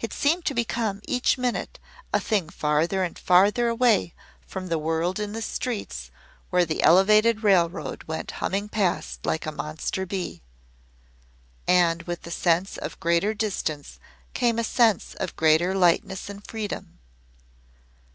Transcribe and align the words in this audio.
It 0.00 0.14
seemed 0.14 0.46
to 0.46 0.54
become 0.54 1.02
each 1.04 1.36
minute 1.36 1.78
a 2.14 2.18
thing 2.18 2.48
farther 2.48 3.02
and 3.04 3.18
farther 3.18 3.68
away 3.68 4.14
from 4.46 4.68
the 4.68 4.78
world 4.78 5.20
in 5.20 5.32
the 5.34 5.42
streets 5.42 6.10
where 6.48 6.64
the 6.64 6.82
Elevated 6.82 7.42
Railroad 7.44 8.02
went 8.04 8.30
humming 8.40 8.70
past 8.70 9.26
like 9.26 9.44
a 9.44 9.52
monster 9.52 10.06
bee. 10.06 10.40
And 11.68 12.04
with 12.04 12.22
the 12.22 12.30
sense 12.30 12.78
of 12.78 12.98
greater 13.00 13.34
distance 13.34 13.98
came 14.32 14.58
a 14.58 14.64
sense 14.64 15.12
of 15.16 15.36
greater 15.36 15.74
lightness 15.74 16.30
and 16.30 16.42
freedom. 16.48 16.98